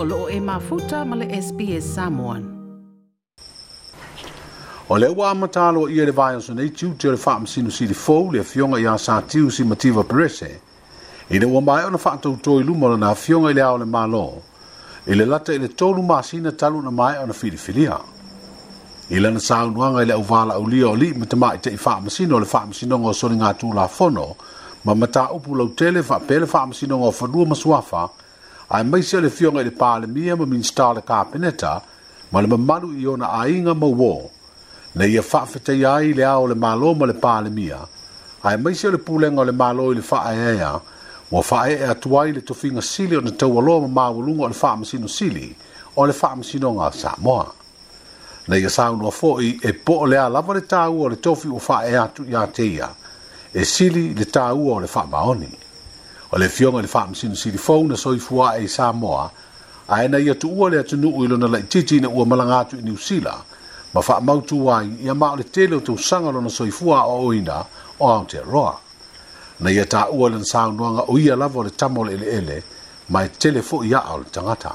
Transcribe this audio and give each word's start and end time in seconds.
o 0.00 0.04
loo 0.04 0.28
e 0.30 0.38
mafuta 0.40 1.04
ma 1.04 1.16
le 1.16 1.26
SPS 1.42 1.82
Samoan. 1.84 2.42
O 4.90 4.94
le 4.96 5.08
wā 5.10 5.32
matalo 5.34 5.88
i 5.90 5.98
ere 5.98 6.12
vai 6.12 6.34
anso 6.34 6.54
nei 6.54 6.70
tiu 6.70 6.92
te 6.96 7.08
ore 7.08 7.16
wha 7.22 7.34
amasino 7.36 7.68
si 7.74 7.86
le 7.88 7.94
fōu 7.98 8.30
le 8.32 8.44
fionga 8.46 8.78
i 8.78 8.86
a 8.86 8.94
sā 8.94 9.16
tiu 9.26 9.50
si 9.50 9.64
mativa 9.64 10.04
perese. 10.06 10.60
I 11.30 11.38
le 11.42 11.46
wā 11.50 11.60
mai 11.64 11.84
ona 11.84 11.98
wha 12.02 12.16
toi 12.16 12.62
lumo 12.62 12.94
na 12.96 13.10
a 13.10 13.14
fionga 13.14 13.50
i 13.50 13.54
le 13.58 13.62
aole 13.62 13.84
mā 13.86 14.04
lō. 14.08 14.40
I 15.08 15.14
le 15.18 15.24
lata 15.26 15.52
i 15.54 15.58
le 15.58 15.66
tōlu 15.66 16.02
māsina 16.06 16.52
talu 16.56 16.80
na 16.80 16.90
mai 16.90 17.18
ona 17.18 17.32
whiri 17.34 17.58
filia. 17.58 17.98
I 19.10 19.18
le 19.18 19.30
na 19.32 19.38
sāu 19.40 19.72
nuanga 19.74 20.02
i 20.06 20.06
le 20.06 20.14
uvala 20.14 20.54
au 20.54 20.66
lia 20.68 20.88
o 20.90 20.94
li 20.94 21.12
ma 21.12 21.24
te 21.26 21.36
mai 21.36 21.58
te 21.58 21.74
i 21.74 21.76
wha 21.76 21.96
amasino 21.98 22.38
le 22.38 22.46
wha 22.46 22.62
amasino 22.62 22.98
ngā 23.02 23.12
soni 23.14 23.40
ngā 23.42 23.50
tū 23.60 23.74
la 23.74 23.88
fono 23.88 24.36
ma 24.84 24.94
mata 24.94 25.26
upu 25.34 25.56
lau 25.58 25.72
tele 25.74 26.04
wha 26.06 26.20
pele 26.20 26.46
wha 26.46 26.62
amasino 26.62 27.02
ngā 27.02 27.12
whanua 27.18 27.48
masuafa 27.56 28.06
ngā 28.06 28.26
ai 28.70 28.84
maisi 28.84 29.16
a 29.16 29.20
le 29.20 29.30
fioga 29.30 29.60
i 29.60 29.64
le 29.64 29.70
palemia 29.70 30.36
ma 30.36 30.44
minista 30.44 30.88
o 30.88 30.92
le 30.92 31.00
kapeneta 31.02 31.82
ma 32.30 32.40
le 32.40 32.46
mamalu 32.46 32.88
i 33.00 33.06
ona 33.06 33.28
aiga 33.40 33.72
ma 33.74 33.86
uō 33.88 34.12
na 34.94 35.06
ia 35.08 35.22
faafetaia 35.22 35.94
ai 35.94 36.12
le 36.12 36.24
ao 36.24 36.44
le 36.46 36.52
mālō 36.54 36.90
ma 37.00 37.06
le 37.08 37.14
palemia 37.16 37.78
ai 38.44 38.58
maisi 38.60 38.86
o 38.86 38.90
le 38.92 38.98
pulega 39.00 39.40
o 39.40 39.44
le 39.48 39.52
mālō 39.56 39.86
i 39.92 39.94
le 39.94 40.04
faaeaea 40.04 40.72
ua 41.32 41.42
faaee 41.42 41.88
atu 41.88 42.12
ai 42.20 42.32
le 42.36 42.40
tofiga 42.40 42.82
sili 42.82 43.16
ona 43.16 43.30
taualoa 43.32 43.80
ma 43.80 43.88
maualuga 43.88 44.44
o 44.44 44.48
le 44.48 44.54
faamasino 44.54 45.08
sili 45.08 45.48
o 45.96 46.06
le 46.06 46.12
faamasinoga 46.12 46.92
samoa 46.92 47.46
na 48.48 48.56
ia 48.58 48.68
saunoa 48.70 49.10
foʻi 49.20 49.64
e 49.64 49.72
po 49.72 50.04
o 50.04 50.06
le 50.06 50.20
a 50.20 50.28
lava 50.28 50.54
le 50.54 50.60
tāua 50.60 51.06
o 51.08 51.08
le 51.08 51.16
tofi 51.16 51.48
ua 51.48 51.60
faaeā 51.60 52.04
atu 52.04 52.28
ia 52.28 52.44
te 52.52 52.68
ia 52.76 52.90
e 53.54 53.64
sili 53.64 54.12
le 54.14 54.24
tāua 54.28 54.76
o 54.76 54.80
le 54.80 54.86
faamaoni 54.86 55.48
o 56.30 56.38
le 56.38 56.48
fioga 56.48 56.78
i 56.78 56.82
le 56.82 56.88
faamasinosilifou 56.88 57.86
na 57.88 57.96
soifua 57.96 58.50
ae 58.52 58.64
i 58.64 58.68
samoa 58.68 59.30
ae 59.88 60.08
na 60.08 60.18
ia 60.18 60.34
tuua 60.34 60.70
le 60.70 60.78
atunuu 60.80 61.24
i 61.24 61.28
lona 61.28 61.46
laʻitiiti 61.46 61.96
ina 61.96 62.08
ua 62.08 62.26
malaga 62.26 62.58
atu 62.58 62.76
i 62.78 62.82
niusila 62.82 63.34
ma 63.94 64.00
faamautū 64.00 64.68
ai 64.76 64.88
ia 65.04 65.14
ma 65.14 65.32
o 65.32 65.36
le 65.36 65.44
tele 65.44 65.76
o 65.76 65.80
tausaga 65.80 66.30
lona 66.32 66.50
soifua 66.50 67.00
aʻoʻoina 67.00 67.64
o 68.00 68.08
aotearoa 68.08 68.76
na 69.60 69.70
ia 69.70 69.84
taʻua 69.84 70.30
lana 70.30 70.44
saunoaga 70.44 71.02
o 71.08 71.18
ia 71.18 71.36
lava 71.36 71.58
o 71.60 71.62
le 71.62 71.70
tama 71.70 72.00
o 72.00 72.04
le 72.04 72.12
eleele 72.14 72.62
ma 73.08 73.24
e 73.24 73.28
tele 73.28 73.60
foʻi 73.60 73.88
aʻa 73.96 74.14
o 74.14 74.18
le 74.18 74.24
tagata 74.30 74.72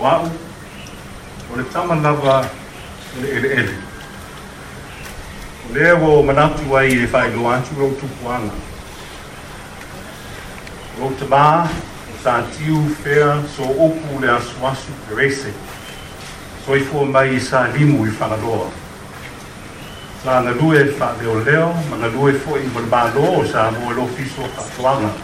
ua'u 0.00 0.28
o 1.52 1.56
le 1.56 1.64
tama 1.72 1.94
lava 1.94 2.46
o 3.18 3.22
le 3.22 3.28
eleele 3.30 3.74
o 5.70 5.74
lea 5.74 5.94
ua 5.96 6.22
manatu 6.22 6.76
ai 6.76 6.92
e 6.92 7.06
faailoa 7.06 7.56
atu 7.58 7.74
lou 7.78 7.90
tupuaga 7.98 8.71
Ro 11.00 11.08
te 11.16 11.24
mā, 11.24 11.64
o 12.12 12.16
tā 12.20 12.34
tiu 12.52 12.76
whea, 13.00 13.28
so 13.54 13.64
opu 13.80 14.18
le 14.20 14.28
aswasu 14.28 14.92
te 15.08 15.16
rese. 15.16 15.48
So 16.66 16.76
i 16.76 16.82
fua 16.84 17.06
mai 17.08 17.30
i 17.32 17.38
sā 17.40 17.62
limu 17.72 18.04
i 18.04 18.12
whanaroa. 18.18 18.66
Sā 20.22 20.36
na 20.44 20.52
lue 20.60 20.82
wha 20.98 21.08
leo 21.22 21.38
leo, 21.46 21.70
ma 21.88 21.96
na 22.02 22.10
lue 22.12 22.34
fua 22.44 22.60
i 22.60 22.68
mwana 22.74 22.90
mālo 22.92 23.24
o 23.38 23.40
sā 23.48 23.64
mua 23.78 23.96
lo 23.96 24.04
fiso 24.18 24.44
ka 24.56 24.68
tuanga. 24.76 25.14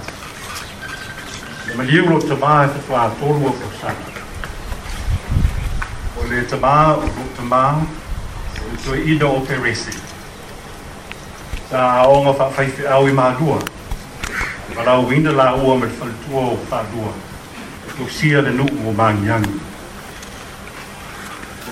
Ma 1.69 1.77
ma 1.77 1.85
liu 1.91 2.09
ro 2.09 2.17
te 2.25 2.39
mā 2.41 2.57
e 2.65 2.73
te 2.73 2.87
tuā 2.89 3.05
tolua 3.21 3.53
ko 3.61 3.73
sanga. 3.83 4.25
O 6.19 6.25
le 6.33 6.45
te 6.49 6.57
mā, 6.57 6.77
o 6.97 7.13
ro 7.13 7.29
te 7.37 7.45
mā, 7.53 7.65
o 8.65 8.73
i 8.73 8.83
tue 8.87 9.05
ida 9.15 9.29
o 9.29 9.45
te 9.47 9.61
rese. 9.63 9.93
Sā 11.69 11.85
aonga 12.07 12.33
wha 12.41 12.49
whaife 12.57 12.89
au 12.89 13.07
i 13.13 13.13
mālua. 13.13 13.59
Sā 13.59 13.59
aonga 13.59 13.77
ma 14.79 14.85
lau 14.87 15.07
winda 15.11 15.33
la 15.33 15.55
ua 15.59 15.75
me 15.77 15.87
whaltua 15.99 16.41
o 16.41 16.59
whadua. 16.71 17.11
O 18.01 18.09
sia 18.09 18.41
le 18.43 18.51
nuku 18.51 18.77
o 18.89 18.93
mangiangi. 18.93 19.61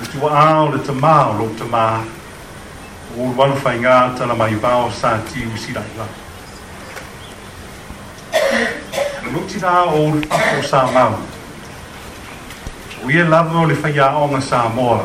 O 0.03 0.07
tua 0.11 0.31
ao 0.41 0.67
le 0.73 0.79
tamā 0.79 1.15
o 1.31 1.33
lo 1.39 1.47
tamā. 1.59 1.85
O 3.17 3.29
wanu 3.39 3.55
whai 3.63 3.79
ngā 3.85 3.95
tala 4.19 4.35
mai 4.35 4.57
vāo 4.65 4.91
sā 5.01 5.13
ti 5.29 5.47
usi 5.55 5.73
lai 5.79 5.87
la. 5.99 6.07
O 9.23 9.31
nuti 9.37 9.61
la 9.63 9.77
o 9.85 10.03
le 10.17 10.27
whako 10.27 10.67
sā 10.73 10.83
mau. 10.99 11.17
O 13.05 13.11
ia 13.15 13.25
lava 13.29 13.61
o 13.63 13.65
le 13.71 13.75
whai 13.85 13.97
a 13.99 14.11
onga 14.25 14.41
sā 14.51 14.65
moa. 14.81 14.99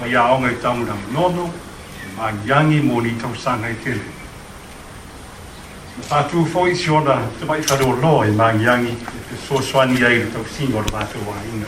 Whai 0.00 0.12
a 0.14 0.24
onga 0.32 0.50
i 0.56 0.58
taunam 0.66 1.04
nono. 1.12 1.50
Mangiangi 2.16 2.80
mō 2.88 3.02
ni 3.02 3.16
tausanga 3.20 3.68
i 3.68 3.76
tele. 3.84 4.13
Fatu 6.02 6.44
foi 6.46 6.74
siona, 6.74 7.22
tu 7.38 7.46
vai 7.46 7.62
fazer 7.62 7.84
o 7.84 7.94
nó 7.96 8.24
em 8.24 8.32
Mangiangi, 8.32 8.92
que 9.28 9.36
sou 9.46 9.62
só 9.62 9.84
ni 9.84 10.04
aí 10.04 10.24
do 10.24 10.32
teu 10.32 10.44
sim, 10.44 10.72
ou 10.74 10.82
vai 10.90 11.06
tu 11.06 11.18
ainda. 11.18 11.66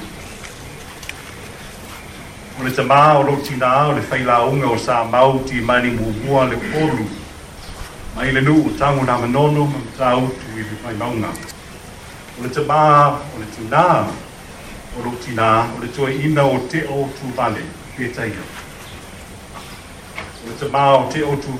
O 2.59 2.65
le 2.65 2.71
tamá, 2.73 3.15
o 3.21 3.23
lo 3.23 3.37
tina, 3.41 3.87
o 3.89 3.93
le 3.95 4.01
fei 4.01 4.27
o 4.27 4.49
unga, 4.49 4.67
o 4.67 4.77
sa 4.79 5.05
mau 5.05 5.39
ti 5.45 5.61
mani 5.61 5.91
mubua 5.91 6.47
le 6.47 6.57
polu. 6.57 7.07
mai 8.17 8.33
le 8.33 8.41
nu, 8.41 8.67
o 8.67 8.71
tango 8.71 9.05
na 9.05 9.17
manono, 9.17 9.65
ma 9.67 9.79
ta 9.97 10.17
utu 10.17 10.43
i 10.57 10.59
le 10.59 10.77
fei 10.85 10.97
maunga. 10.97 11.29
O 12.41 12.43
le 12.43 12.49
tamá, 12.49 13.21
o 13.35 13.39
le 13.39 13.47
tina, 13.55 14.07
o 14.99 15.03
lo 15.05 15.17
tina, 15.25 15.69
o 15.73 15.79
le 15.81 15.89
tue 15.93 16.11
ina 16.13 16.45
o 16.45 16.59
te 16.67 16.83
o 16.89 17.09
tu 17.21 17.33
vale, 17.37 17.63
pietai. 17.97 18.31
O 20.45 20.49
le 20.49 20.55
tamá, 20.59 20.99
o 21.05 21.09
te 21.09 21.23
o 21.23 21.37
tu 21.37 21.53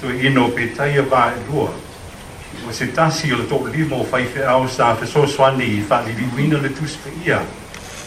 tu 0.00 0.10
ino 0.26 0.46
pe 0.48 0.66
taia 0.76 1.02
va 1.02 1.32
lua 1.48 1.68
o 2.68 2.72
se 2.72 2.86
tasi 2.86 3.32
o 3.32 3.36
le 3.36 3.44
tō 3.50 3.60
limo 3.72 3.96
o 4.00 4.04
fai 4.04 4.24
fe 4.24 4.44
au 4.54 4.68
sa 4.68 4.94
fe 4.98 5.06
so 5.06 5.26
swani 5.26 5.64
i 5.64 5.80
fa 5.80 6.00
li 6.02 6.12
wina 6.36 6.60
le 6.60 6.68
tus 6.68 6.96
pe 7.02 7.10
ia 7.26 7.40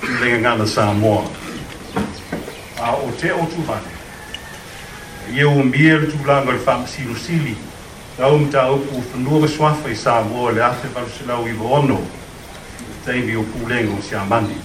i 0.04 0.08
le 0.22 0.38
ngana 0.40 0.66
Samoa 0.68 1.24
a 2.82 2.94
o 2.96 3.12
te 3.22 3.32
o 3.32 3.46
tu 3.46 3.62
vane 3.66 3.92
ia 5.34 5.48
o 5.50 5.64
mia 5.64 5.98
le 5.98 6.06
tu 6.12 6.18
langa 6.28 6.52
le 6.52 6.58
fa 6.60 6.78
masiru 6.78 7.16
sili 7.18 7.58
na 8.20 8.28
o 8.28 8.38
mta 8.38 8.68
o 8.72 8.78
ku 8.78 9.04
whanua 9.14 9.48
swafa 9.48 9.90
i 9.90 9.96
Samoa 9.96 10.52
le 10.52 10.62
afe 10.62 10.88
varusilau 10.94 11.48
i 11.48 11.54
vono 11.54 11.96
o 13.06 14.02
si 14.02 14.16
amani 14.16 14.58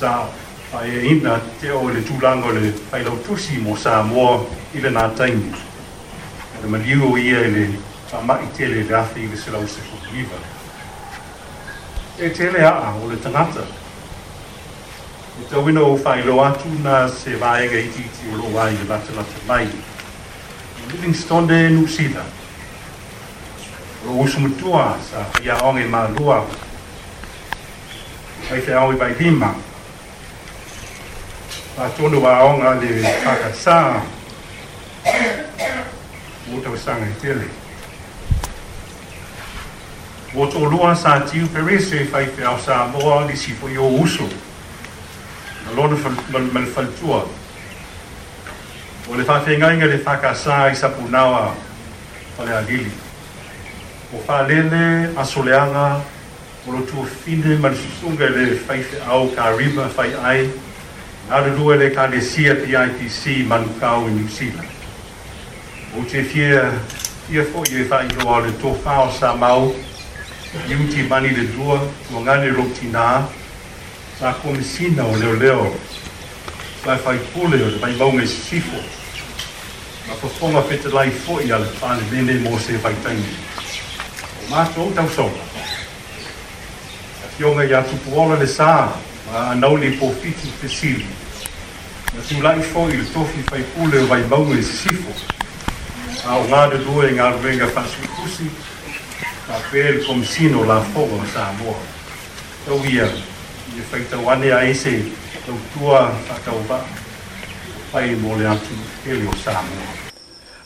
sa 0.00 0.26
ai 0.78 0.90
e 0.94 1.10
ina 1.14 1.38
te 1.60 1.70
o 1.72 1.88
le 1.92 2.00
tūlanga 2.06 2.52
le 2.56 2.72
whailau 2.90 3.18
tusi 3.26 3.58
mo 3.62 3.76
sā 3.78 4.00
moa 4.06 4.34
i 4.76 4.80
le 4.82 4.90
nā 4.90 5.06
taimi. 5.18 5.54
E 6.50 6.62
le 6.62 6.70
mariu 6.74 7.08
o 7.12 7.16
ia 7.18 7.42
i 7.46 7.50
le 7.54 7.64
whamai 8.10 8.48
tele 8.56 8.82
le 8.88 8.96
afi 8.98 9.24
i 9.24 9.28
le 9.30 9.36
selau 9.36 9.66
se 9.68 9.82
kukuliwa. 9.88 10.40
E 12.18 12.30
tele 12.30 12.64
a 12.66 12.92
o 12.94 13.08
le 13.10 13.18
tangata. 13.22 13.64
E 15.40 15.46
tau 15.50 15.68
ina 15.68 15.82
o 15.82 15.96
whailau 15.96 16.40
atu 16.44 16.70
nā 16.84 17.04
se 17.10 17.36
vāenga 17.40 17.78
iti 17.80 18.02
iti 18.08 18.30
o 18.32 18.38
lo 18.42 18.50
wai 18.56 18.72
le 18.76 18.86
lata 18.88 19.14
lata 19.16 19.44
mai. 19.46 19.68
Living 20.90 21.14
stonde 21.14 21.68
nu 21.70 21.86
sida. 21.88 22.24
O 24.08 24.20
usumutua 24.24 24.96
sa 25.10 25.22
whia 25.38 25.56
onge 25.62 25.86
mā 25.88 26.08
lua. 26.18 26.42
Aite 28.52 28.74
au 28.74 28.90
i 28.92 28.96
bai 29.00 29.14
bimanga. 29.16 29.72
atolu 31.78 32.26
aoga 32.26 32.70
a 32.70 32.74
le 32.74 32.88
fakasā 33.24 34.00
utaasaga 36.54 37.06
etele 37.06 37.46
ua 40.34 40.46
tolua 40.46 40.94
sa 40.94 41.18
tiu 41.20 41.46
perese 41.46 41.96
e 41.96 42.04
faifeʻao 42.12 42.58
samoa 42.66 43.26
lisipoi 43.26 43.78
ouso 43.78 44.28
alona 45.70 45.96
manufalutua 46.52 47.26
o 49.10 49.14
le 49.16 49.24
faafegaiga 49.24 49.86
i 49.86 49.88
le 49.88 49.98
fakasā 49.98 50.58
i 50.72 50.76
sapunaoa 50.76 51.54
o 52.38 52.44
le 52.44 52.56
alili 52.56 52.90
ua 54.12 54.20
fāalele 54.28 55.18
asoleaga 55.18 55.88
o 56.68 56.72
lotuafine 56.72 57.58
mansusuga 57.58 58.26
i 58.30 58.30
le 58.30 58.46
faifeʻao 58.68 59.28
karima 59.34 59.88
faiai 59.96 60.50
Nga 61.26 61.38
de 61.40 61.50
due 61.56 61.76
le 61.80 61.88
kane 61.90 62.20
sia 62.20 62.52
ti 62.56 62.70
ITC 62.76 63.46
manukau 63.48 64.04
in 64.06 64.16
New 64.20 64.28
Zealand. 64.28 64.68
O 65.96 66.04
te 66.04 66.20
fia, 66.22 66.68
fia 67.28 67.44
fo 67.48 67.62
i 67.70 67.80
e 67.80 67.84
fai 67.88 68.06
no 68.18 68.34
ale 68.34 68.52
to 68.60 68.74
fao 68.84 69.08
sa 69.10 69.32
mau, 69.32 69.72
i 70.68 70.74
uti 70.74 71.00
mani 71.08 71.34
le 71.34 71.48
dua, 71.56 71.80
mo 72.10 72.20
ngane 72.20 72.52
roti 72.52 72.90
nā, 72.92 73.24
sa 74.18 74.34
kome 74.42 74.60
sina 74.62 75.04
o 75.06 75.16
leo 75.16 75.32
leo, 75.40 75.64
sa 76.84 76.94
e 76.94 76.98
fai 76.98 77.16
pule 77.32 77.62
o 77.62 77.70
le 77.72 77.78
mai 77.80 77.94
maume 77.96 78.26
sifo, 78.26 78.82
ma 80.06 80.14
pofonga 80.20 80.60
pete 80.68 80.90
lai 80.92 81.08
fo 81.08 81.40
i 81.40 81.48
ale 81.50 81.70
pane 81.80 82.02
vene 82.12 82.36
mo 82.44 82.58
se 82.58 82.76
fai 82.76 82.94
tangi. 83.00 83.38
O 84.44 84.50
mātou 84.52 84.92
tau 84.92 85.08
sopa. 85.08 85.48
A 87.24 87.32
fionga 87.38 87.64
i 87.64 87.72
atupu 87.72 88.12
ola 88.12 88.36
le 88.36 88.44
sāna, 88.46 88.92
a 89.32 89.36
ah, 89.54 89.54
nau 89.56 89.76
le 89.76 89.90
po 90.00 90.10
fiti 90.22 90.48
te 90.60 90.68
siri. 90.68 91.06
Na 92.14 92.20
tu 92.28 92.36
lai 92.44 92.60
fo 92.72 92.80
i 92.92 92.96
le 93.00 93.04
tofi 93.14 93.40
fai 93.48 93.62
pule 93.72 93.96
o 94.04 94.06
vai 94.06 94.20
mau 94.28 94.44
e 94.52 94.60
sifo. 94.62 95.12
A 96.28 96.28
ah, 96.30 96.36
o 96.40 96.44
ngāre 96.50 96.78
rua 96.86 97.04
e 97.08 97.12
ngā 97.16 97.26
ruenga 97.40 97.68
pasi 97.74 98.04
kusi, 98.16 98.50
a 99.48 99.58
pēr 99.72 100.02
kom 100.06 100.20
sino 100.24 100.64
la 100.68 100.78
fo 100.92 101.06
o 101.16 101.20
sa 101.32 101.46
amoa. 101.48 101.80
Tau 102.68 102.84
ia, 102.84 103.08
i 103.74 103.80
e 103.80 103.86
fai 103.90 104.04
tau 104.12 104.28
ane 104.28 104.52
a 104.52 104.60
ese, 104.68 104.94
tau 105.46 105.56
tua 105.72 106.04
a 106.34 106.38
tau 106.44 106.60
ba, 106.68 106.82
fai 107.92 108.12
mole 108.20 108.44
antu 108.46 108.76
e 109.08 109.18
le 109.24 109.32
o 109.32 109.34
sa 109.42 109.56
amoa. 109.64 110.12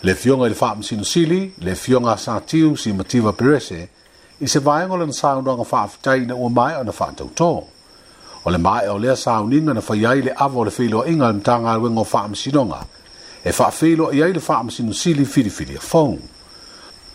Le 0.02 0.14
fionga 0.14 0.46
i 0.50 0.50
le 0.50 0.54
fāma 0.58 0.82
sino 0.82 1.02
sili, 1.06 1.54
le 1.62 1.74
fionga 1.74 2.16
sa 2.18 2.40
tiu 2.40 2.74
si 2.76 2.92
mativa 2.92 3.32
perese, 3.32 3.88
i 4.42 4.46
se 4.50 4.58
vāingolana 4.60 5.10
sāngu 5.14 5.42
nga 5.46 5.62
whaafitai 5.62 6.26
na 6.26 6.34
ua 6.34 6.50
mai 6.50 6.74
o 6.76 6.82
na 6.86 6.94
whaatau 6.94 7.30
tōu. 7.34 7.77
o 8.48 8.50
le 8.50 8.58
mai 8.58 8.88
o 8.88 8.98
lea 8.98 9.16
sauninga 9.16 9.72
na 9.74 9.82
faiai 9.88 10.20
le 10.26 10.32
ava 10.44 10.58
o 10.60 10.64
le 10.64 10.70
feiloaʻiga 10.78 11.26
le 11.32 11.32
matagaluega 11.38 12.00
o 12.00 12.04
faamasinoga 12.12 12.80
e 13.44 13.52
faafeiloa 13.58 14.12
i 14.16 14.22
ai 14.22 14.32
le 14.32 14.40
faamasinosili 14.40 15.24
filifili 15.24 15.76
afou 15.76 16.16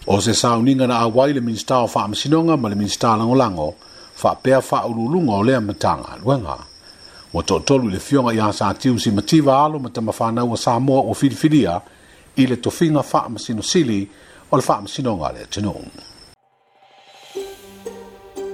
o 0.07 0.15
se 0.25 0.33
sauninga 0.33 0.87
na 0.87 0.95
auai 1.03 1.33
le 1.33 1.41
minista 1.41 1.77
o 1.85 1.87
faamasinoga 1.87 2.57
ma 2.57 2.69
le 2.69 2.75
minista 2.75 3.15
lagolago 3.17 3.73
faapea 4.21 4.61
faaululuga 4.69 5.33
o 5.41 5.43
lea 5.47 5.61
matagaluega 5.61 6.57
ua 7.33 7.41
toʻatolu 7.41 7.87
i 7.89 7.93
le 7.93 7.99
fioga 7.99 8.33
iā 8.37 8.51
sa 8.53 8.69
tiu 8.73 8.99
simativa 8.99 9.57
alo 9.65 9.79
ma 9.79 9.89
tamafanaua 9.89 10.57
samoa 10.57 11.01
ua 11.01 11.15
filifilia 11.15 11.81
i 12.37 12.45
le 12.45 12.55
tofiga 12.61 13.01
faamasinosili 13.03 14.07
o 14.51 14.55
le 14.57 14.61
faamasinoga 14.61 15.25
a 15.27 15.31
le 15.33 15.41
atunuu 15.43 15.85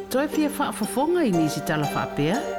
toe 0.10 0.28
fia 0.28 0.50
faafofoga 0.50 1.26
i 1.28 1.32
nisi 1.32 1.60
talafa'apea 1.62 2.59